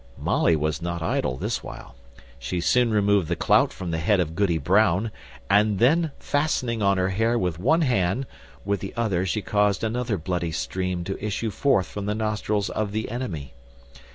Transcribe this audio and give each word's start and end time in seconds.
Molly 0.17 0.55
was 0.55 0.81
not 0.81 1.03
idle 1.03 1.37
this 1.37 1.63
while. 1.63 1.93
She 2.39 2.59
soon 2.59 2.89
removed 2.89 3.27
the 3.27 3.35
clout 3.35 3.71
from 3.71 3.91
the 3.91 3.99
head 3.99 4.19
of 4.19 4.33
Goody 4.33 4.57
Brown, 4.57 5.11
and 5.47 5.77
then 5.77 6.11
fastening 6.17 6.81
on 6.81 6.97
her 6.97 7.09
hair 7.09 7.37
with 7.37 7.59
one 7.59 7.81
hand, 7.81 8.25
with 8.65 8.79
the 8.79 8.95
other 8.97 9.27
she 9.27 9.43
caused 9.43 9.83
another 9.83 10.17
bloody 10.17 10.51
stream 10.53 11.03
to 11.03 11.23
issue 11.23 11.51
forth 11.51 11.85
from 11.85 12.07
the 12.07 12.15
nostrils 12.15 12.71
of 12.71 12.93
the 12.93 13.11
enemy. 13.11 13.53